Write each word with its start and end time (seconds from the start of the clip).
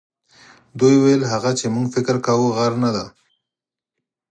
دوی 0.79 0.95
ویل 0.99 1.21
هغه 1.33 1.51
چې 1.59 1.65
موږ 1.75 1.87
فکر 1.95 2.15
کاوه 2.25 2.47
غر 2.57 2.73
نه 2.83 2.89
دی. 2.95 3.07